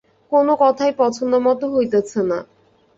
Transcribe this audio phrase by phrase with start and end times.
[0.31, 2.39] কোনো কথাই পছন্দমতো হইতেছে না।